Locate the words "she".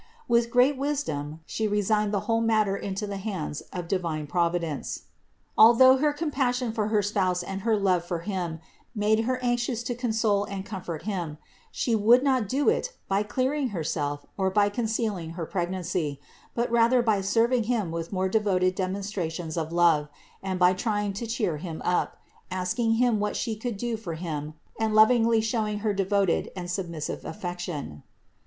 1.45-1.67, 11.71-11.95, 23.35-23.55